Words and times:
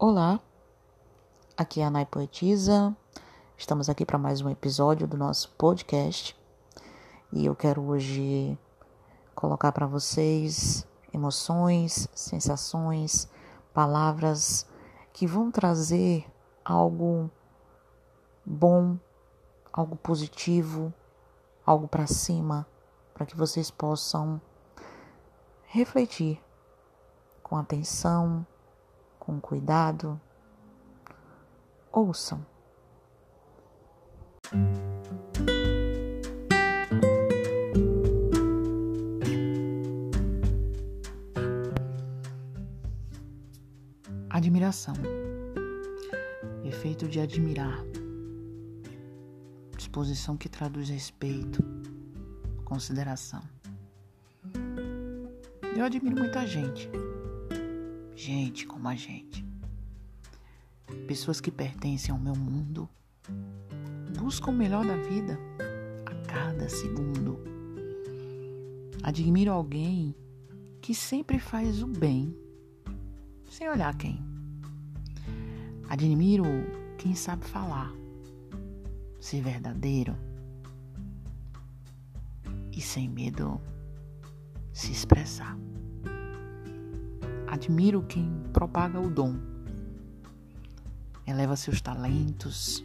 Olá, 0.00 0.38
aqui 1.56 1.80
é 1.80 1.84
a 1.84 1.90
Nai 1.90 2.06
Poetisa. 2.06 2.96
Estamos 3.56 3.88
aqui 3.88 4.06
para 4.06 4.16
mais 4.16 4.40
um 4.40 4.48
episódio 4.48 5.08
do 5.08 5.16
nosso 5.16 5.50
podcast 5.58 6.36
e 7.32 7.44
eu 7.44 7.56
quero 7.56 7.82
hoje 7.82 8.56
colocar 9.34 9.72
para 9.72 9.88
vocês 9.88 10.86
emoções, 11.12 12.08
sensações, 12.14 13.28
palavras 13.74 14.64
que 15.12 15.26
vão 15.26 15.50
trazer 15.50 16.24
algo 16.64 17.28
bom, 18.46 18.96
algo 19.72 19.96
positivo, 19.96 20.94
algo 21.66 21.88
para 21.88 22.06
cima, 22.06 22.64
para 23.12 23.26
que 23.26 23.36
vocês 23.36 23.68
possam 23.68 24.40
refletir 25.66 26.40
com 27.42 27.56
atenção 27.56 28.46
com 29.28 29.38
cuidado. 29.38 30.18
Ouçam. 31.92 32.46
Admiração. 44.30 44.94
Efeito 46.64 47.06
de 47.06 47.20
admirar. 47.20 47.84
Disposição 49.76 50.38
que 50.38 50.48
traduz 50.48 50.88
respeito, 50.88 51.62
consideração. 52.64 53.42
Eu 55.76 55.84
admiro 55.84 56.16
muita 56.16 56.46
gente 56.46 56.88
gente 58.18 58.66
como 58.66 58.88
a 58.88 58.96
gente. 58.96 59.46
Pessoas 61.06 61.40
que 61.40 61.52
pertencem 61.52 62.12
ao 62.12 62.20
meu 62.20 62.34
mundo 62.34 62.88
buscam 64.18 64.50
o 64.50 64.54
melhor 64.54 64.84
da 64.84 64.96
vida 64.96 65.38
a 66.04 66.26
cada 66.26 66.68
segundo. 66.68 67.38
Admiro 69.04 69.52
alguém 69.52 70.16
que 70.82 70.94
sempre 70.94 71.38
faz 71.38 71.80
o 71.80 71.86
bem, 71.86 72.36
sem 73.48 73.68
olhar 73.68 73.96
quem. 73.96 74.20
Admiro 75.88 76.44
quem 76.98 77.14
sabe 77.14 77.44
falar, 77.44 77.92
ser 79.20 79.42
verdadeiro 79.42 80.16
e 82.72 82.80
sem 82.80 83.08
medo 83.08 83.60
se 84.72 84.90
expressar. 84.90 85.56
Admiro 87.50 88.02
quem 88.02 88.30
propaga 88.52 89.00
o 89.00 89.08
dom, 89.08 89.34
eleva 91.26 91.56
seus 91.56 91.80
talentos, 91.80 92.84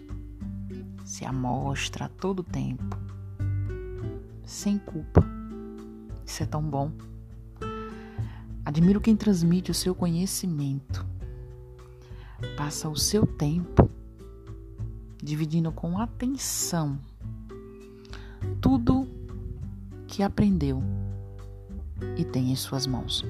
se 1.04 1.26
amostra 1.26 2.06
a 2.06 2.10
todo 2.10 2.44
tempo, 2.44 2.98
sem 4.46 4.78
culpa. 4.78 5.24
Isso 6.26 6.44
é 6.44 6.46
tão 6.46 6.64
bom. 6.64 6.92
Admiro 8.66 9.02
quem 9.02 9.16
transmite 9.16 9.70
o 9.70 9.74
seu 9.74 9.94
conhecimento, 9.94 11.06
passa 12.56 12.88
o 12.88 12.96
seu 12.96 13.28
tempo 13.28 13.90
dividindo 15.22 15.72
com 15.72 15.98
atenção 15.98 17.00
tudo 18.62 19.08
que 20.08 20.24
aprendeu 20.24 20.82
e 22.18 22.24
tem 22.24 22.52
em 22.52 22.56
suas 22.56 22.88
mãos. 22.88 23.26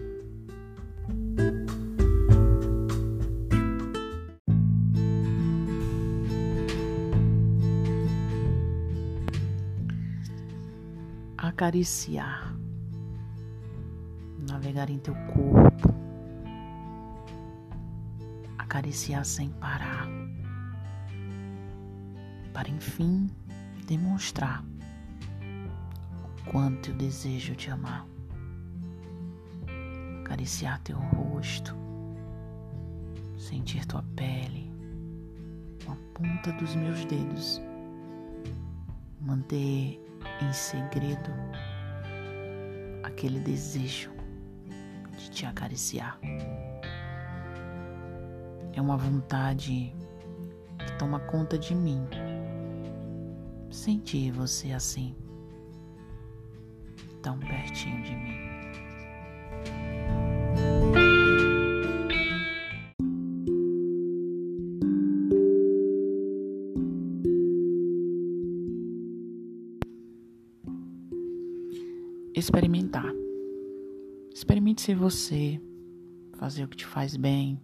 Acariciar, 11.64 12.54
navegar 14.50 14.90
em 14.90 15.00
teu 15.00 15.16
corpo, 15.34 15.96
acariciar 18.58 19.24
sem 19.24 19.48
parar, 19.50 20.06
para 22.52 22.70
enfim 22.70 23.30
demonstrar 23.88 24.62
o 26.26 26.52
quanto 26.52 26.90
eu 26.90 26.98
desejo 26.98 27.56
te 27.56 27.72
amar 27.72 28.06
acariciar 30.20 30.82
teu 30.82 30.98
rosto, 30.98 31.74
sentir 33.38 33.86
tua 33.86 34.04
pele 34.18 34.70
com 35.86 35.94
a 35.94 35.96
ponta 36.14 36.52
dos 36.60 36.76
meus 36.76 37.06
dedos, 37.06 37.62
manter 39.22 40.03
em 40.42 40.52
segredo 40.54 41.32
aquele 43.04 43.40
desejo 43.40 44.12
de 45.18 45.30
te 45.30 45.46
acariciar. 45.46 46.20
É 48.74 48.82
uma 48.82 48.98
vontade 48.98 49.96
que 50.80 50.92
toma 50.98 51.20
conta 51.20 51.58
de 51.58 51.76
mim. 51.76 52.08
Sentir 53.70 54.32
você 54.32 54.72
assim, 54.72 55.16
tão 57.22 57.40
pertinho 57.40 58.04
de 58.04 58.16
mim. 58.16 58.53
Experimentar. 72.36 73.14
Experimente 74.34 74.82
ser 74.82 74.96
você, 74.96 75.62
fazer 76.34 76.64
o 76.64 76.68
que 76.68 76.78
te 76.78 76.86
faz 76.86 77.16
bem, 77.16 77.60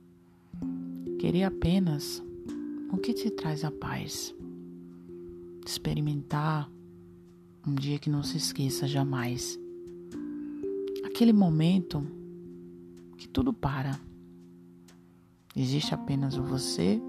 querer 1.17 1.43
apenas 1.43 2.23
o 2.91 2.97
que 2.97 3.13
te 3.13 3.29
traz 3.31 3.63
a 3.63 3.71
paz. 3.71 4.35
Experimentar 5.65 6.69
um 7.67 7.73
dia 7.73 7.99
que 7.99 8.09
não 8.09 8.23
se 8.23 8.37
esqueça 8.37 8.87
jamais. 8.87 9.59
Aquele 11.03 11.33
momento 11.33 12.05
que 13.17 13.27
tudo 13.27 13.51
para. 13.51 13.99
Existe 15.55 15.93
apenas 15.93 16.37
o 16.37 16.43
você 16.43 17.01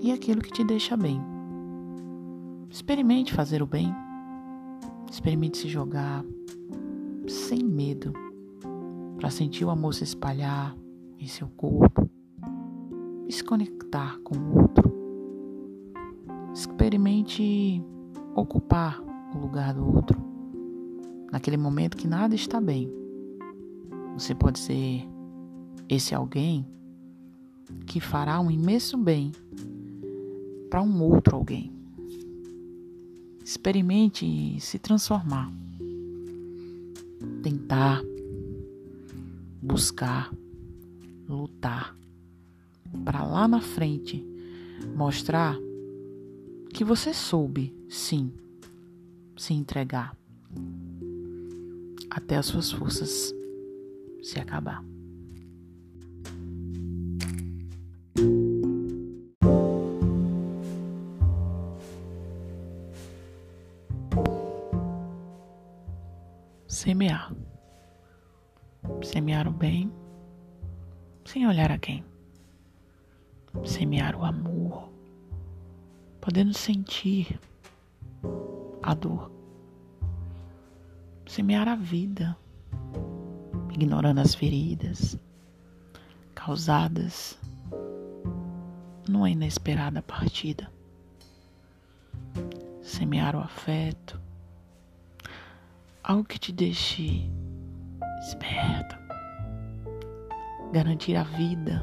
e 0.00 0.12
aquilo 0.12 0.40
que 0.40 0.52
te 0.52 0.64
deixa 0.64 0.96
bem. 0.96 1.20
Experimente 2.70 3.34
fazer 3.34 3.62
o 3.62 3.66
bem. 3.66 4.05
Experimente 5.10 5.58
se 5.58 5.68
jogar 5.68 6.24
sem 7.26 7.62
medo 7.62 8.12
para 9.16 9.30
sentir 9.30 9.64
o 9.64 9.70
amor 9.70 9.94
se 9.94 10.04
espalhar 10.04 10.76
em 11.18 11.26
seu 11.26 11.48
corpo 11.48 12.08
e 13.26 13.32
se 13.32 13.42
conectar 13.42 14.18
com 14.20 14.36
o 14.36 14.62
outro. 14.62 14.92
Experimente 16.52 17.82
ocupar 18.34 19.00
o 19.34 19.38
lugar 19.38 19.74
do 19.74 19.84
outro 19.84 20.26
naquele 21.32 21.56
momento 21.56 21.96
que 21.96 22.06
nada 22.06 22.34
está 22.34 22.60
bem. 22.60 22.90
Você 24.14 24.34
pode 24.34 24.58
ser 24.58 25.06
esse 25.88 26.14
alguém 26.14 26.66
que 27.84 28.00
fará 28.00 28.40
um 28.40 28.50
imenso 28.50 28.96
bem 28.96 29.32
para 30.70 30.82
um 30.82 31.02
outro 31.02 31.36
alguém. 31.36 31.75
Experimente 33.46 34.58
se 34.58 34.76
transformar. 34.76 35.52
Tentar, 37.44 38.02
buscar, 39.62 40.34
lutar. 41.28 41.96
Para 43.04 43.22
lá 43.22 43.46
na 43.46 43.60
frente 43.60 44.20
mostrar 44.96 45.56
que 46.74 46.82
você 46.82 47.14
soube, 47.14 47.72
sim, 47.88 48.32
se 49.36 49.54
entregar 49.54 50.16
até 52.10 52.34
as 52.38 52.46
suas 52.46 52.72
forças 52.72 53.32
se 54.24 54.40
acabar. 54.40 54.82
Semear. 66.66 67.34
Semear 69.02 69.48
o 69.48 69.50
bem, 69.50 69.92
sem 71.24 71.46
olhar 71.46 71.72
a 71.72 71.78
quem. 71.78 72.04
Semear 73.64 74.14
o 74.14 74.24
amor, 74.24 74.88
podendo 76.20 76.52
sentir 76.54 77.40
a 78.82 78.94
dor. 78.94 79.30
Semear 81.26 81.68
a 81.68 81.74
vida, 81.74 82.36
ignorando 83.72 84.20
as 84.20 84.34
feridas 84.34 85.18
causadas 86.34 87.36
numa 89.08 89.28
inesperada 89.28 90.02
partida. 90.02 90.70
Semear 92.82 93.34
o 93.34 93.40
afeto, 93.40 94.20
algo 96.06 96.24
que 96.24 96.38
te 96.38 96.52
deixe 96.52 97.28
esperto, 98.20 98.96
garantir 100.72 101.16
a 101.16 101.24
vida. 101.24 101.82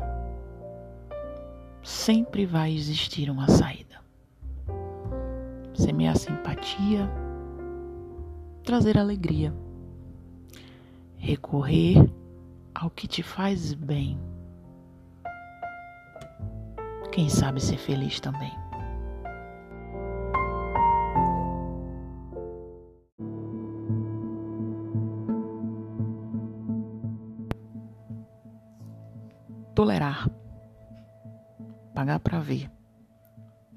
Sempre 1.84 2.46
vai 2.46 2.74
existir 2.74 3.30
uma 3.30 3.50
saída. 3.50 4.02
Semear 5.74 6.16
simpatia, 6.16 7.10
trazer 8.64 8.98
alegria, 8.98 9.54
recorrer 11.18 11.98
ao 12.74 12.90
que 12.90 13.08
te 13.08 13.22
faz 13.22 13.74
bem. 13.74 14.18
Quem 17.12 17.28
sabe 17.28 17.60
ser 17.60 17.78
feliz 17.78 18.22
também. 18.22 18.63
Tolerar. 29.84 30.30
Pagar 31.94 32.18
para 32.22 32.40
ver. 32.40 32.72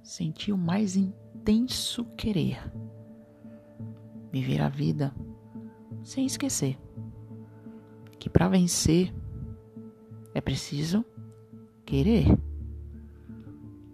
Sentir 0.04 0.52
o 0.52 0.56
mais 0.56 0.94
intenso 0.94 2.04
querer. 2.16 2.58
Viver 4.30 4.62
a 4.62 4.68
vida 4.68 5.12
sem 6.04 6.24
esquecer 6.24 6.78
que 8.20 8.30
para 8.30 8.48
vencer 8.48 9.12
é 10.32 10.40
preciso 10.40 11.04
querer, 11.84 12.38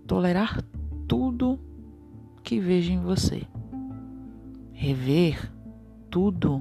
tolerar 0.07 0.63
tudo 1.09 1.59
que 2.43 2.61
vejo 2.61 2.93
em 2.93 3.01
você, 3.01 3.47
rever 4.73 5.51
tudo 6.11 6.61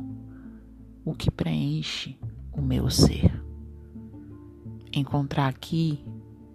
o 1.04 1.14
que 1.14 1.30
preenche 1.30 2.18
o 2.54 2.62
meu 2.62 2.90
ser, 2.90 3.41
encontrar 4.94 5.48
aqui 5.48 6.04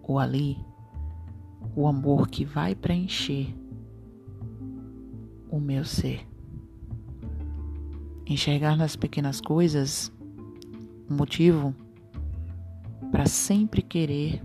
ou 0.03 0.19
ali 0.19 0.57
o 1.75 1.87
amor 1.87 2.29
que 2.29 2.45
vai 2.45 2.75
preencher 2.75 3.55
o 5.51 5.59
meu 5.59 5.85
ser. 5.85 6.27
Enxergar 8.27 8.77
nas 8.77 8.97
pequenas 8.97 9.41
coisas 9.41 10.13
um 11.09 11.17
motivo 11.17 11.75
para 13.11 13.27
sempre 13.27 13.83
querer 13.83 14.43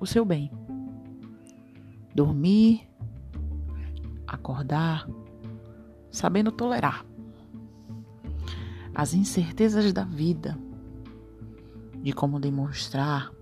o 0.00 0.06
seu 0.06 0.24
bem. 0.24 0.50
Dormir, 2.14 2.88
acordar, 4.26 5.08
sabendo 6.10 6.50
tolerar 6.52 7.04
as 8.94 9.12
incertezas 9.12 9.92
da 9.92 10.04
vida, 10.04 10.56
de 12.04 12.12
como 12.12 12.38
demonstrar 12.38 13.32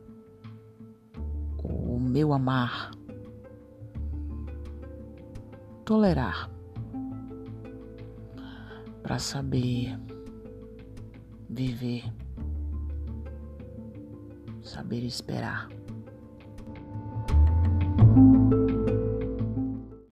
o 1.64 1.98
meu 1.98 2.32
amar. 2.32 2.92
Tolerar 5.84 6.48
para 9.02 9.18
saber 9.18 9.98
viver 11.48 12.04
saber 14.62 15.02
esperar. 15.04 15.68